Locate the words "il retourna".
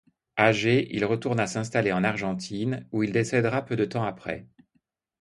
0.95-1.45